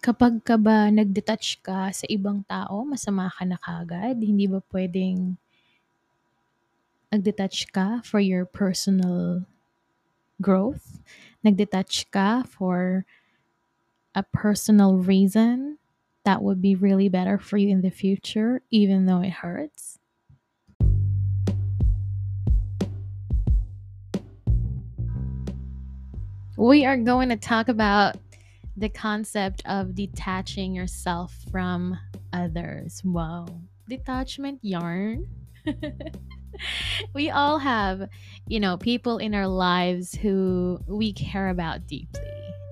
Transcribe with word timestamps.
Kapag 0.00 0.40
ka 0.48 0.56
ba 0.56 0.88
nag-detach 0.88 1.60
ka 1.60 1.92
sa 1.92 2.08
ibang 2.08 2.40
tao, 2.48 2.88
masama 2.88 3.28
ka 3.28 3.44
na 3.44 3.60
kaagad? 3.60 4.16
Hindi 4.16 4.48
ba 4.48 4.64
pwedeng 4.72 5.36
nag-detach 7.12 7.68
ka 7.68 8.00
for 8.00 8.16
your 8.16 8.48
personal 8.48 9.44
growth? 10.40 11.04
Nag-detach 11.44 12.08
ka 12.08 12.48
for 12.48 13.04
a 14.16 14.24
personal 14.24 14.96
reason 14.96 15.76
that 16.24 16.40
would 16.40 16.64
be 16.64 16.72
really 16.72 17.12
better 17.12 17.36
for 17.36 17.60
you 17.60 17.68
in 17.68 17.84
the 17.84 17.92
future, 17.92 18.64
even 18.72 19.04
though 19.04 19.20
it 19.20 19.44
hurts? 19.44 20.00
We 26.56 26.88
are 26.88 26.96
going 26.96 27.28
to 27.28 27.36
talk 27.36 27.68
about 27.68 28.16
the 28.80 28.88
concept 28.88 29.62
of 29.66 29.94
detaching 29.94 30.74
yourself 30.74 31.36
from 31.50 31.98
others. 32.32 33.02
Wow. 33.04 33.46
Detachment 33.90 34.58
yarn. 34.62 35.28
we 37.14 37.28
all 37.28 37.58
have, 37.58 38.08
you 38.46 38.58
know, 38.58 38.78
people 38.78 39.18
in 39.18 39.34
our 39.34 39.46
lives 39.46 40.14
who 40.14 40.80
we 40.86 41.12
care 41.12 41.50
about 41.50 41.86
deeply. 41.86 42.22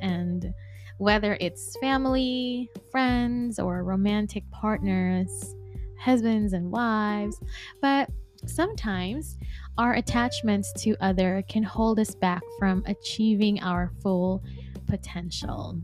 And 0.00 0.54
whether 0.96 1.36
it's 1.42 1.76
family, 1.78 2.70
friends, 2.90 3.58
or 3.58 3.84
romantic 3.84 4.50
partners, 4.50 5.54
husbands 6.00 6.54
and 6.54 6.70
wives, 6.70 7.38
but 7.82 8.08
sometimes 8.46 9.36
our 9.76 9.94
attachments 9.94 10.72
to 10.78 10.96
other 11.02 11.44
can 11.50 11.62
hold 11.62 11.98
us 11.98 12.14
back 12.14 12.40
from 12.58 12.82
achieving 12.86 13.60
our 13.62 13.92
full 14.00 14.42
potential. 14.86 15.78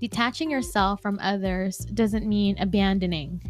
Detaching 0.00 0.50
yourself 0.50 1.02
from 1.02 1.18
others 1.20 1.78
doesn't 1.78 2.26
mean 2.26 2.56
abandoning 2.60 3.42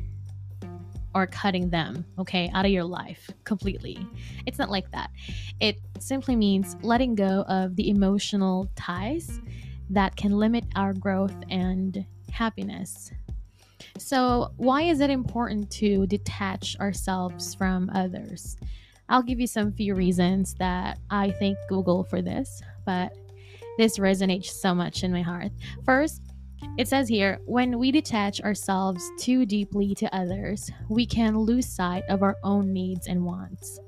or 1.15 1.27
cutting 1.27 1.69
them, 1.69 2.07
okay, 2.19 2.51
out 2.55 2.65
of 2.65 2.71
your 2.71 2.85
life 2.85 3.31
completely. 3.45 3.99
It's 4.47 4.59
not 4.59 4.71
like 4.71 4.91
that. 4.93 5.11
It 5.61 5.79
simply 5.99 6.37
means 6.37 6.77
letting 6.83 7.15
go 7.15 7.43
of 7.49 7.77
the 7.77 7.91
emotional 7.91 8.69
ties 8.77 9.41
that 9.91 10.17
can 10.17 10.33
limit 10.33 10.65
our 10.75 10.95
growth 10.95 11.35
and 11.51 12.05
happiness. 12.31 13.11
So, 13.99 14.53
why 14.57 14.83
is 14.83 15.01
it 15.01 15.11
important 15.11 15.71
to 15.73 16.07
detach 16.07 16.79
ourselves 16.79 17.55
from 17.55 17.91
others? 17.95 18.57
I'll 19.09 19.23
give 19.23 19.41
you 19.41 19.47
some 19.47 19.73
few 19.73 19.95
reasons 19.95 20.55
that 20.59 20.99
I 21.11 21.31
thank 21.33 21.59
Google 21.69 22.05
for 22.05 22.23
this, 22.23 22.63
but 22.85 23.17
this 23.79 23.99
resonates 23.99 24.47
so 24.47 24.75
much 24.75 25.03
in 25.03 25.13
my 25.13 25.23
heart. 25.23 25.51
First, 25.85 26.23
it 26.77 26.89
says 26.89 27.09
here 27.09 27.39
when 27.45 27.79
we 27.79 27.91
detach 27.91 28.41
ourselves 28.41 29.11
too 29.19 29.45
deeply 29.45 29.95
to 29.97 30.15
others, 30.15 30.71
we 30.89 31.07
can 31.07 31.39
lose 31.39 31.67
sight 31.67 32.05
of 32.09 32.23
our 32.23 32.37
own 32.45 32.73
needs 32.73 33.07
and 33.07 33.25
wants. 33.25 33.81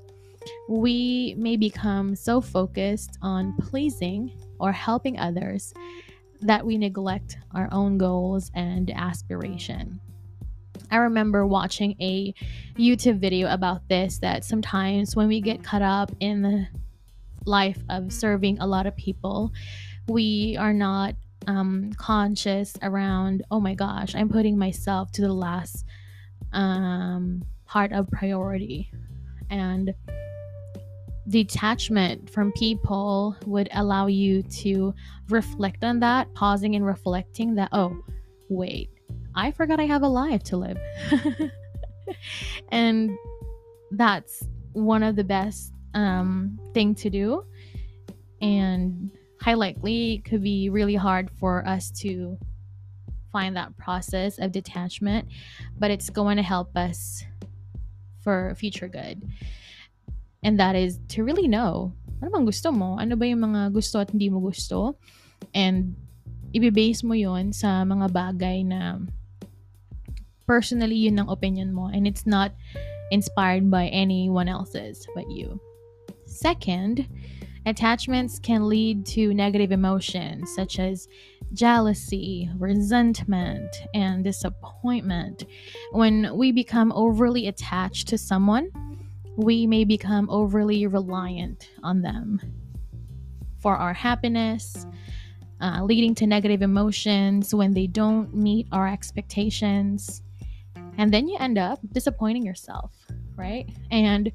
We 0.69 1.35
may 1.37 1.57
become 1.57 2.15
so 2.15 2.41
focused 2.41 3.17
on 3.21 3.55
pleasing 3.57 4.33
or 4.59 4.71
helping 4.71 5.19
others 5.19 5.73
that 6.41 6.65
we 6.65 6.77
neglect 6.77 7.37
our 7.53 7.69
own 7.71 7.97
goals 7.97 8.51
and 8.55 8.89
aspiration. 8.91 9.99
I 10.89 10.97
remember 10.97 11.45
watching 11.45 11.95
a 12.01 12.33
YouTube 12.77 13.19
video 13.19 13.51
about 13.51 13.87
this 13.87 14.17
that 14.19 14.43
sometimes 14.43 15.15
when 15.15 15.27
we 15.27 15.39
get 15.39 15.63
caught 15.63 15.81
up 15.81 16.11
in 16.19 16.41
the 16.41 16.67
life 17.45 17.81
of 17.89 18.11
serving 18.11 18.59
a 18.59 18.67
lot 18.67 18.87
of 18.87 18.95
people, 18.95 19.53
we 20.07 20.57
are 20.59 20.73
not 20.73 21.15
um, 21.47 21.91
conscious 21.93 22.75
around, 22.81 23.43
oh 23.51 23.59
my 23.59 23.73
gosh, 23.73 24.15
I'm 24.15 24.29
putting 24.29 24.57
myself 24.57 25.11
to 25.13 25.21
the 25.21 25.33
last 25.33 25.85
um, 26.53 27.43
part 27.65 27.91
of 27.91 28.09
priority. 28.09 28.91
And 29.49 29.93
detachment 31.27 32.29
from 32.29 32.51
people 32.53 33.35
would 33.45 33.69
allow 33.73 34.07
you 34.07 34.43
to 34.43 34.93
reflect 35.29 35.83
on 35.83 35.99
that, 35.99 36.33
pausing 36.33 36.75
and 36.75 36.85
reflecting 36.85 37.55
that, 37.55 37.69
oh, 37.71 37.97
wait, 38.49 38.89
I 39.35 39.51
forgot 39.51 39.79
I 39.79 39.85
have 39.85 40.03
a 40.03 40.07
life 40.07 40.43
to 40.43 40.57
live. 40.57 40.77
and 42.69 43.17
that's 43.91 44.43
one 44.73 45.03
of 45.03 45.15
the 45.15 45.23
best 45.23 45.73
um, 45.93 46.59
thing 46.73 46.95
to 46.95 47.09
do. 47.09 47.45
And 48.41 49.11
high 49.41 49.55
likely 49.55 50.15
it 50.15 50.25
could 50.25 50.43
be 50.43 50.69
really 50.69 50.95
hard 50.95 51.29
for 51.31 51.67
us 51.67 51.89
to 51.89 52.37
find 53.31 53.57
that 53.57 53.75
process 53.77 54.37
of 54.37 54.51
detachment, 54.51 55.27
but 55.79 55.89
it's 55.89 56.09
going 56.09 56.37
to 56.37 56.43
help 56.43 56.77
us 56.77 57.23
for 58.21 58.53
future 58.55 58.87
good. 58.87 59.23
And 60.43 60.59
that 60.59 60.75
is 60.75 60.99
to 61.09 61.23
really 61.23 61.47
know 61.47 61.93
ano 62.21 62.29
bang 62.29 62.45
gusto 62.45 62.69
mo? 62.69 63.01
Ano 63.01 63.17
ba 63.17 63.25
yung 63.25 63.41
mga 63.41 63.73
gusto 63.73 63.97
at 63.97 64.13
hindi 64.13 64.29
mo 64.29 64.37
gusto? 64.37 64.93
And 65.57 65.97
ibe-base 66.53 67.01
mo 67.01 67.17
yon 67.17 67.49
sa 67.49 67.81
mga 67.81 68.13
bagay 68.13 68.61
na 68.61 69.01
personally 70.45 71.09
yun 71.09 71.17
ang 71.17 71.33
opinion 71.33 71.73
mo 71.73 71.89
and 71.89 72.05
it's 72.05 72.29
not 72.29 72.53
inspired 73.09 73.73
by 73.73 73.89
anyone 73.89 74.45
else's 74.45 75.09
but 75.17 75.25
you. 75.33 75.57
Second, 76.29 77.09
attachments 77.65 78.39
can 78.39 78.67
lead 78.67 79.05
to 79.05 79.33
negative 79.33 79.71
emotions 79.71 80.53
such 80.55 80.79
as 80.79 81.07
jealousy, 81.53 82.49
resentment, 82.57 83.69
and 83.93 84.23
disappointment. 84.23 85.45
When 85.91 86.35
we 86.35 86.51
become 86.51 86.91
overly 86.93 87.47
attached 87.47 88.07
to 88.09 88.17
someone, 88.17 88.71
we 89.37 89.67
may 89.67 89.83
become 89.83 90.29
overly 90.29 90.87
reliant 90.87 91.69
on 91.83 92.01
them 92.01 92.39
for 93.59 93.75
our 93.75 93.93
happiness, 93.93 94.85
uh, 95.61 95.83
leading 95.83 96.15
to 96.15 96.25
negative 96.25 96.61
emotions 96.61 97.53
when 97.53 97.73
they 97.73 97.87
don't 97.87 98.35
meet 98.35 98.67
our 98.71 98.87
expectations. 98.87 100.23
And 100.97 101.13
then 101.13 101.27
you 101.27 101.37
end 101.39 101.57
up 101.57 101.79
disappointing 101.91 102.43
yourself, 102.43 102.91
right? 103.35 103.69
And 103.91 104.31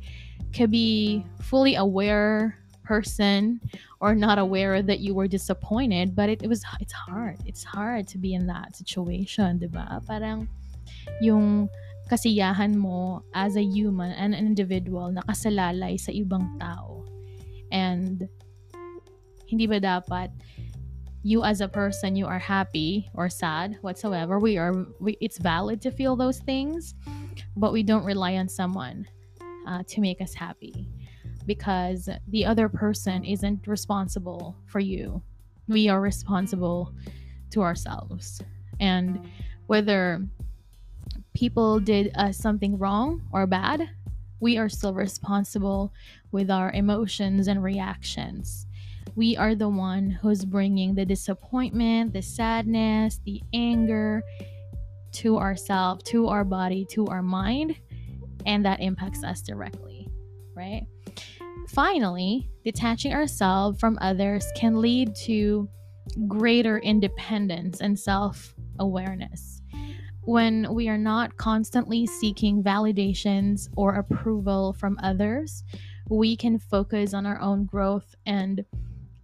could 0.54 0.70
be 0.70 1.26
fully 1.42 1.74
aware 1.74 2.58
person 2.86 3.58
or 3.98 4.14
not 4.14 4.38
aware 4.38 4.78
that 4.80 5.02
you 5.02 5.10
were 5.10 5.26
disappointed 5.26 6.14
but 6.14 6.30
it, 6.30 6.42
it 6.42 6.48
was 6.48 6.62
it's 6.78 6.94
hard. 6.94 7.36
It's 7.44 7.66
hard 7.66 8.06
to 8.14 8.18
be 8.18 8.38
in 8.38 8.46
that 8.46 8.78
situation 8.78 9.58
diba 9.58 9.98
parang 10.06 10.46
yung 11.18 11.66
kasiyahan 12.06 12.78
mo 12.78 13.26
as 13.34 13.58
a 13.58 13.64
human 13.66 14.14
and 14.14 14.30
an 14.30 14.46
individual 14.46 15.10
nakasalalay 15.10 15.98
sa 15.98 16.14
ibang 16.14 16.54
tao. 16.62 17.02
And 17.74 18.30
hindi 19.50 19.66
ba 19.66 19.82
dapat 19.82 20.30
you 21.26 21.42
as 21.42 21.58
a 21.58 21.66
person 21.66 22.14
you 22.14 22.30
are 22.30 22.38
happy 22.38 23.10
or 23.18 23.26
sad 23.26 23.82
whatsoever? 23.82 24.38
We 24.38 24.54
are 24.54 24.86
we, 25.02 25.18
it's 25.18 25.42
valid 25.42 25.82
to 25.82 25.90
feel 25.90 26.14
those 26.14 26.38
things 26.38 26.94
but 27.58 27.74
we 27.74 27.82
don't 27.82 28.06
rely 28.06 28.38
on 28.38 28.48
someone 28.48 29.10
uh, 29.66 29.82
to 29.90 30.00
make 30.00 30.22
us 30.22 30.32
happy 30.32 30.86
because 31.46 32.08
the 32.28 32.44
other 32.44 32.68
person 32.68 33.24
isn't 33.24 33.66
responsible 33.66 34.56
for 34.66 34.80
you 34.80 35.22
we 35.68 35.88
are 35.88 36.00
responsible 36.00 36.92
to 37.50 37.62
ourselves 37.62 38.40
and 38.80 39.28
whether 39.66 40.22
people 41.34 41.80
did 41.80 42.12
uh, 42.14 42.32
something 42.32 42.78
wrong 42.78 43.22
or 43.32 43.46
bad, 43.46 43.88
we 44.40 44.56
are 44.58 44.68
still 44.68 44.94
responsible 44.94 45.92
with 46.32 46.50
our 46.50 46.70
emotions 46.72 47.48
and 47.48 47.62
reactions. 47.62 48.66
We 49.14 49.36
are 49.36 49.54
the 49.54 49.68
one 49.68 50.10
who's 50.10 50.44
bringing 50.44 50.94
the 50.94 51.04
disappointment, 51.04 52.12
the 52.12 52.22
sadness, 52.22 53.20
the 53.24 53.42
anger 53.52 54.22
to 55.12 55.38
ourselves, 55.38 56.04
to 56.04 56.28
our 56.28 56.44
body, 56.44 56.86
to 56.90 57.06
our 57.06 57.22
mind, 57.22 57.76
and 58.44 58.64
that 58.64 58.80
impacts 58.80 59.24
us 59.24 59.40
directly, 59.40 60.08
right? 60.54 60.86
Finally, 61.68 62.48
detaching 62.64 63.12
ourselves 63.12 63.78
from 63.78 63.98
others 64.00 64.46
can 64.56 64.80
lead 64.80 65.14
to 65.14 65.68
greater 66.26 66.78
independence 66.78 67.80
and 67.80 67.98
self 67.98 68.54
awareness 68.78 69.56
when 70.26 70.74
we 70.74 70.88
are 70.88 70.98
not 70.98 71.36
constantly 71.36 72.04
seeking 72.04 72.62
validations 72.62 73.68
or 73.76 73.94
approval 73.94 74.72
from 74.72 74.98
others, 75.02 75.62
we 76.10 76.36
can 76.36 76.58
focus 76.58 77.14
on 77.14 77.24
our 77.24 77.40
own 77.40 77.64
growth 77.64 78.14
and 78.26 78.64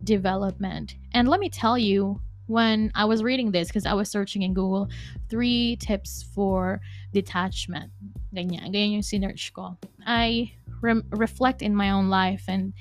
development. 0.05 0.95
And 1.13 1.29
let 1.29 1.41
me 1.41 1.49
tell 1.49 1.77
you, 1.77 2.21
when 2.47 2.93
I 2.95 3.05
was 3.05 3.23
reading 3.23 3.51
this, 3.51 3.69
because 3.69 3.85
I 3.85 3.95
was 3.95 4.11
searching 4.11 4.43
in 4.43 4.55
Google, 4.55 4.89
three 5.29 5.77
tips 5.81 6.25
for 6.35 6.81
detachment. 7.13 7.91
Ganyan, 8.35 8.73
ganyan 8.73 9.03
yung 9.11 9.37
ko. 9.55 9.77
I 10.07 10.53
re- 10.83 11.03
reflect 11.11 11.63
in 11.63 11.75
my 11.75 11.91
own 11.91 12.09
life, 12.09 12.45
and 12.49 12.75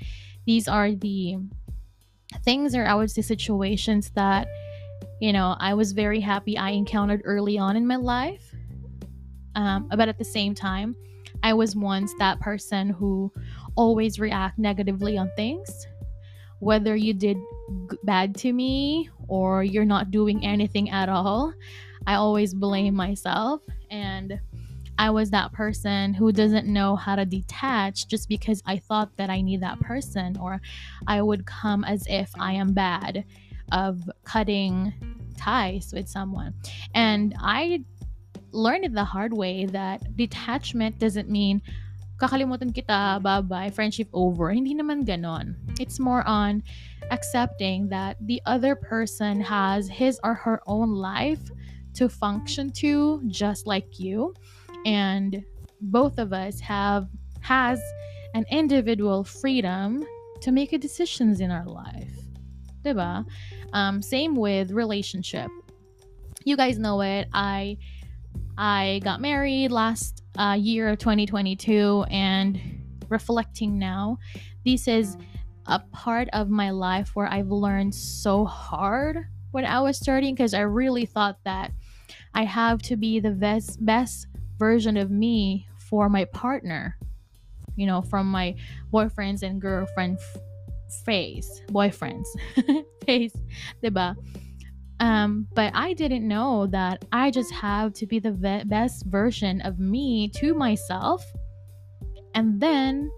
these 0.45 0.68
are 0.68 0.92
the 0.92 1.38
things 2.44 2.75
or 2.75 2.86
I 2.86 2.95
would 2.95 3.12
say 3.12 3.21
situations 3.21 4.12
that 4.15 4.48
you 5.21 5.31
know, 5.31 5.56
I 5.59 5.75
was 5.75 5.92
very 5.92 6.19
happy 6.19 6.57
I 6.57 6.71
encountered 6.71 7.21
early 7.25 7.57
on 7.57 7.77
in 7.77 7.86
my 7.86 7.95
life. 7.95 8.53
Um, 9.56 9.88
but 9.95 10.09
at 10.09 10.18
the 10.18 10.25
same 10.25 10.56
time, 10.56 10.95
I 11.44 11.53
was 11.53 11.75
once 11.75 12.12
that 12.18 12.39
person 12.39 12.89
who 12.89 13.31
always 13.75 14.19
react 14.19 14.57
negatively 14.57 15.18
on 15.19 15.30
things. 15.36 15.88
Whether 16.59 16.95
you 16.95 17.13
did 17.13 17.38
g- 17.92 17.97
bad 18.04 18.36
to 18.38 18.51
me 18.51 19.09
or 19.27 19.63
you're 19.63 19.86
not 19.86 20.09
doing 20.09 20.44
anything 20.44 20.89
at 20.89 21.07
all, 21.07 21.54
I 22.07 22.15
always 22.15 22.56
blame 22.56 22.95
myself. 22.95 23.62
And 23.92 24.39
I 24.97 25.09
was 25.09 25.31
that 25.31 25.51
person 25.51 26.13
who 26.13 26.31
doesn't 26.31 26.67
know 26.67 26.95
how 26.95 27.15
to 27.15 27.25
detach 27.25 28.07
just 28.07 28.29
because 28.29 28.61
I 28.65 28.77
thought 28.77 29.17
that 29.17 29.29
I 29.29 29.41
need 29.41 29.61
that 29.61 29.79
person, 29.79 30.38
or 30.38 30.61
I 31.07 31.21
would 31.21 31.45
come 31.45 31.83
as 31.83 32.05
if 32.07 32.31
I 32.39 32.53
am 32.53 32.73
bad 32.73 33.25
of 33.71 34.09
cutting 34.23 34.93
ties 35.38 35.91
with 35.93 36.07
someone. 36.07 36.53
And 36.93 37.33
I 37.39 37.83
learned 38.51 38.85
it 38.85 38.93
the 38.93 39.03
hard 39.03 39.33
way 39.33 39.65
that 39.67 40.15
detachment 40.15 40.99
doesn't 40.99 41.29
mean 41.29 41.61
kakalimutan 42.19 42.71
kita, 42.71 43.23
bye-bye, 43.23 43.71
friendship 43.71 44.07
over. 44.13 44.51
Hindi 44.51 44.75
naman 44.75 45.05
ganon. 45.05 45.55
It's 45.79 45.99
more 45.99 46.21
on 46.27 46.61
accepting 47.09 47.89
that 47.89 48.17
the 48.21 48.39
other 48.45 48.75
person 48.75 49.41
has 49.41 49.89
his 49.89 50.19
or 50.23 50.35
her 50.35 50.61
own 50.67 50.94
life 50.94 51.41
to 51.95 52.07
function 52.07 52.69
to 52.71 53.21
just 53.27 53.65
like 53.65 53.99
you 53.99 54.35
and 54.86 55.44
both 55.81 56.18
of 56.18 56.33
us 56.33 56.60
have 56.60 57.07
has 57.42 57.81
an 58.33 58.45
individual 58.50 59.24
freedom 59.24 60.06
to 60.42 60.51
make 60.51 60.80
decisions 60.80 61.39
in 61.42 61.51
our 61.51 61.66
life. 61.66 62.13
Diba? 62.83 63.25
Um, 63.74 64.01
same 64.01 64.36
with 64.36 64.72
relationship. 64.72 65.50
You 66.44 66.57
guys 66.57 66.80
know 66.80 67.01
it. 67.01 67.28
I 67.33 67.78
I 68.57 69.01
got 69.04 69.22
married 69.22 69.72
last 69.72 70.24
uh, 70.38 70.57
year 70.60 70.89
of 70.89 71.00
2022 71.00 72.06
and 72.10 72.60
reflecting 73.10 73.78
now, 73.78 74.18
this 74.66 74.88
is 74.88 75.18
a 75.68 75.80
part 75.92 76.28
of 76.33 76.50
my 76.50 76.72
life 76.72 77.12
where 77.16 77.28
I've 77.28 77.51
learned 77.51 77.94
so 77.94 78.45
hard 78.45 79.25
when 79.51 79.66
I 79.66 79.81
was 79.81 79.98
starting 79.98 80.33
because 80.33 80.54
I 80.54 80.62
really 80.62 81.06
thought 81.06 81.38
that 81.44 81.72
I 82.33 82.45
have 82.45 82.81
to 82.83 82.95
be 82.95 83.19
the 83.19 83.31
best 83.31 83.86
best 83.86 84.28
version 84.61 84.95
of 84.95 85.09
me 85.09 85.67
for 85.89 86.07
my 86.07 86.23
partner. 86.25 86.95
You 87.75 87.87
know, 87.87 88.03
from 88.03 88.29
my 88.29 88.55
boyfriends 88.93 89.41
and 89.41 89.59
girlfriend 89.59 90.19
phase, 91.03 91.63
boyfriends 91.69 92.27
phase, 93.05 93.35
diba? 93.83 94.15
Um, 94.99 95.47
but 95.55 95.71
I 95.73 95.93
didn't 95.93 96.27
know 96.27 96.67
that 96.67 97.05
I 97.11 97.31
just 97.31 97.51
have 97.53 97.93
to 97.93 98.05
be 98.05 98.19
the 98.19 98.33
ve- 98.33 98.65
best 98.65 99.07
version 99.07 99.61
of 99.61 99.79
me 99.79 100.27
to 100.35 100.53
myself, 100.53 101.25
and 102.35 102.61
then 102.61 103.09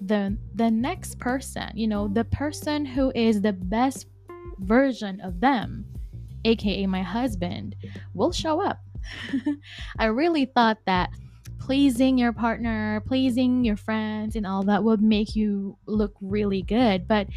the 0.00 0.38
the 0.54 0.70
next 0.70 1.18
person, 1.18 1.68
you 1.74 1.86
know, 1.86 2.08
the 2.08 2.24
person 2.24 2.86
who 2.86 3.12
is 3.14 3.42
the 3.42 3.52
best 3.52 4.06
version 4.60 5.20
of 5.20 5.38
them, 5.40 5.84
aka 6.46 6.86
my 6.86 7.02
husband, 7.02 7.76
will 8.14 8.32
show 8.32 8.64
up. 8.64 8.78
I 9.98 10.06
really 10.06 10.46
thought 10.46 10.78
that 10.86 11.10
pleasing 11.58 12.16
your 12.16 12.32
partner, 12.32 13.02
pleasing 13.06 13.64
your 13.64 13.76
friends, 13.76 14.36
and 14.36 14.46
all 14.46 14.62
that 14.62 14.82
would 14.82 15.02
make 15.02 15.36
you 15.36 15.76
look 15.86 16.14
really 16.20 16.62
good. 16.62 17.06
But 17.06 17.28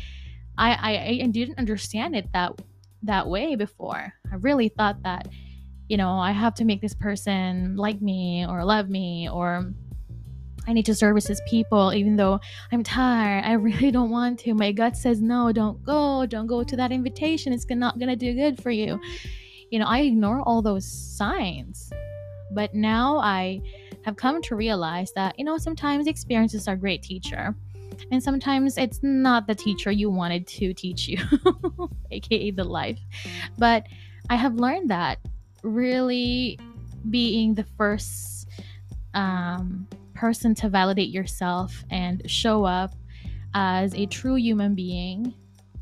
I, 0.57 0.71
I, 0.71 1.23
I 1.23 1.27
didn't 1.27 1.57
understand 1.57 2.15
it 2.15 2.31
that 2.33 2.61
that 3.03 3.27
way 3.27 3.55
before. 3.55 4.13
I 4.31 4.35
really 4.35 4.69
thought 4.69 5.03
that, 5.03 5.27
you 5.89 5.97
know, 5.97 6.11
I 6.11 6.31
have 6.31 6.53
to 6.55 6.65
make 6.65 6.81
this 6.81 6.93
person 6.93 7.75
like 7.75 8.01
me 8.01 8.45
or 8.47 8.63
love 8.63 8.89
me 8.89 9.27
or 9.29 9.73
I 10.67 10.73
need 10.73 10.85
to 10.85 10.95
service 10.95 11.27
his 11.27 11.41
people 11.49 11.93
even 11.93 12.15
though 12.15 12.39
I'm 12.71 12.83
tired. 12.83 13.43
I 13.43 13.53
really 13.67 13.91
don't 13.91 14.11
want 14.11 14.39
to. 14.41 14.53
My 14.53 14.71
gut 14.71 14.95
says 14.95 15.21
no, 15.21 15.51
don't 15.51 15.83
go. 15.83 16.25
Don't 16.25 16.47
go 16.47 16.63
to 16.63 16.75
that 16.75 16.91
invitation. 16.91 17.53
It's 17.53 17.65
not 17.69 17.97
going 17.97 18.09
to 18.09 18.15
do 18.15 18.33
good 18.33 18.61
for 18.61 18.71
you 18.71 19.01
you 19.71 19.79
know, 19.79 19.85
I 19.87 20.01
ignore 20.01 20.41
all 20.41 20.61
those 20.61 20.85
signs. 20.85 21.91
But 22.51 22.75
now 22.75 23.17
I 23.17 23.61
have 24.03 24.17
come 24.17 24.41
to 24.43 24.55
realize 24.55 25.11
that, 25.13 25.39
you 25.39 25.45
know, 25.45 25.57
sometimes 25.57 26.05
experiences 26.05 26.67
are 26.67 26.75
great 26.75 27.01
teacher. 27.01 27.55
And 28.11 28.21
sometimes 28.21 28.77
it's 28.77 28.99
not 29.01 29.47
the 29.47 29.55
teacher 29.55 29.91
you 29.91 30.09
wanted 30.09 30.45
to 30.47 30.73
teach 30.73 31.07
you, 31.07 31.17
aka 32.11 32.51
the 32.51 32.63
life. 32.63 32.99
But 33.57 33.87
I 34.29 34.35
have 34.35 34.55
learned 34.55 34.89
that 34.89 35.19
really 35.63 36.59
being 37.09 37.53
the 37.53 37.65
first 37.77 38.47
um, 39.13 39.87
person 40.13 40.53
to 40.55 40.69
validate 40.69 41.09
yourself 41.09 41.85
and 41.89 42.29
show 42.29 42.65
up 42.65 42.93
as 43.53 43.93
a 43.93 44.05
true 44.07 44.35
human 44.35 44.75
being 44.75 45.33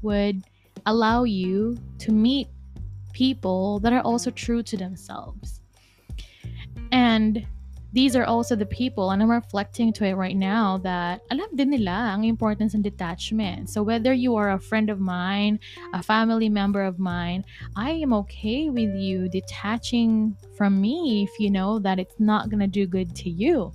would 0.01 0.43
allow 0.85 1.23
you 1.23 1.77
to 1.99 2.11
meet 2.11 2.47
people 3.13 3.79
that 3.79 3.93
are 3.93 4.01
also 4.01 4.31
true 4.31 4.63
to 4.63 4.77
themselves. 4.77 5.61
And 6.91 7.45
these 7.91 8.15
are 8.15 8.25
also 8.25 8.55
the 8.55 8.67
people, 8.67 9.09
and 9.09 9.21
I'm 9.21 9.31
reflecting 9.31 9.91
to 9.93 10.05
it 10.05 10.13
right 10.13 10.37
now 10.37 10.77
that 10.83 11.21
alam 11.31 11.49
din 11.55 11.71
nila 11.71 12.13
ang 12.13 12.23
importance 12.23 12.75
of 12.75 12.83
detachment. 12.83 13.69
So 13.69 13.81
whether 13.81 14.13
you 14.13 14.35
are 14.35 14.51
a 14.51 14.59
friend 14.59 14.91
of 14.91 14.99
mine, 14.99 15.59
a 15.93 16.03
family 16.03 16.49
member 16.49 16.83
of 16.83 16.99
mine, 16.99 17.45
I 17.75 17.91
am 17.97 18.13
okay 18.13 18.69
with 18.69 18.93
you 18.93 19.27
detaching 19.27 20.37
from 20.55 20.79
me 20.79 21.25
if 21.25 21.39
you 21.39 21.49
know 21.49 21.79
that 21.79 21.97
it's 21.97 22.19
not 22.19 22.49
gonna 22.49 22.67
do 22.67 22.85
good 22.85 23.15
to 23.25 23.29
you. 23.29 23.73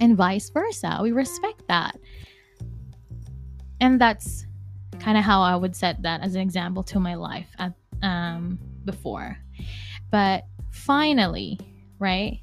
And 0.00 0.16
vice 0.16 0.48
versa. 0.48 0.98
We 1.02 1.12
respect 1.12 1.68
that. 1.68 2.00
And 3.80 4.00
that's 4.00 4.46
kind 4.98 5.18
of 5.18 5.24
how 5.24 5.42
I 5.42 5.56
would 5.56 5.76
set 5.76 6.00
that 6.02 6.22
as 6.22 6.34
an 6.34 6.40
example 6.40 6.82
to 6.84 7.00
my 7.00 7.16
life 7.16 7.52
at 7.58 7.74
um, 8.02 8.58
before. 8.84 9.38
But 10.10 10.44
finally, 10.70 11.58
right? 11.98 12.40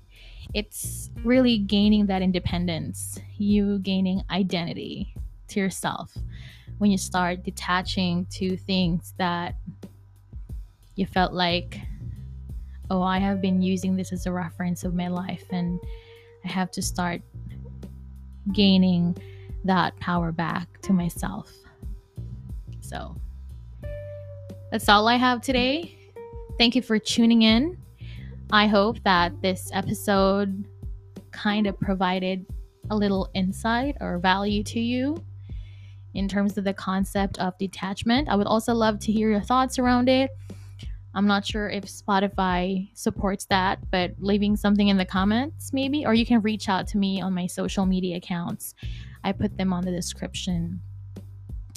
It's 0.53 1.09
really 1.23 1.59
gaining 1.59 2.07
that 2.07 2.21
independence, 2.21 3.19
you 3.37 3.79
gaining 3.79 4.23
identity 4.31 5.13
to 5.49 5.59
yourself 5.59 6.17
when 6.79 6.89
you 6.89 6.97
start 6.97 7.43
detaching 7.43 8.25
to 8.31 8.57
things 8.57 9.13
that 9.17 9.55
you 10.95 11.05
felt 11.05 11.33
like, 11.33 11.79
oh, 12.89 13.01
I 13.01 13.19
have 13.19 13.41
been 13.41 13.61
using 13.61 13.95
this 13.95 14.11
as 14.11 14.25
a 14.25 14.31
reference 14.31 14.83
of 14.83 14.95
my 14.95 15.07
life, 15.07 15.45
and 15.51 15.79
I 16.43 16.47
have 16.47 16.71
to 16.71 16.81
start 16.81 17.21
gaining 18.53 19.15
that 19.65 19.97
power 19.99 20.31
back 20.31 20.81
to 20.81 20.93
myself. 20.93 21.51
So, 22.79 23.15
that's 24.71 24.87
all 24.87 25.07
I 25.07 25.15
have 25.15 25.41
today. 25.41 25.95
Thank 26.57 26.75
you 26.75 26.81
for 26.81 26.99
tuning 26.99 27.41
in. 27.41 27.77
I 28.51 28.67
hope 28.67 29.03
that 29.03 29.41
this 29.41 29.69
episode 29.73 30.67
kind 31.31 31.67
of 31.67 31.79
provided 31.79 32.45
a 32.89 32.95
little 32.95 33.29
insight 33.33 33.95
or 33.99 34.19
value 34.19 34.63
to 34.63 34.79
you 34.79 35.23
in 36.13 36.27
terms 36.27 36.57
of 36.57 36.63
the 36.63 36.73
concept 36.73 37.39
of 37.39 37.57
detachment. 37.57 38.29
I 38.29 38.35
would 38.35 38.47
also 38.47 38.73
love 38.73 38.99
to 38.99 39.11
hear 39.11 39.29
your 39.29 39.41
thoughts 39.41 39.79
around 39.79 40.09
it. 40.09 40.31
I'm 41.15 41.27
not 41.27 41.45
sure 41.45 41.69
if 41.69 41.85
Spotify 41.85 42.89
supports 42.93 43.45
that, 43.45 43.79
but 43.89 44.13
leaving 44.19 44.55
something 44.55 44.87
in 44.87 44.97
the 44.97 45.05
comments 45.05 45.73
maybe, 45.73 46.05
or 46.05 46.13
you 46.13 46.25
can 46.25 46.41
reach 46.41 46.69
out 46.69 46.87
to 46.87 46.97
me 46.97 47.21
on 47.21 47.33
my 47.33 47.47
social 47.47 47.85
media 47.85 48.17
accounts. 48.17 48.75
I 49.23 49.31
put 49.31 49.57
them 49.57 49.73
on 49.73 49.83
the 49.83 49.91
description 49.91 50.81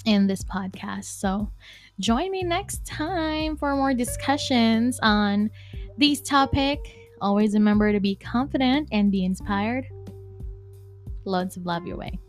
in 0.05 0.27
this 0.27 0.43
podcast. 0.43 1.05
So 1.05 1.51
join 1.99 2.31
me 2.31 2.43
next 2.43 2.85
time 2.85 3.57
for 3.57 3.75
more 3.75 3.93
discussions 3.93 4.99
on 5.01 5.49
these 5.97 6.21
topic. 6.21 6.79
Always 7.21 7.53
remember 7.53 7.91
to 7.91 7.99
be 7.99 8.15
confident 8.15 8.89
and 8.91 9.11
be 9.11 9.23
inspired. 9.23 9.85
Loads 11.25 11.55
of 11.57 11.65
love 11.65 11.87
your 11.87 11.97
way. 11.97 12.19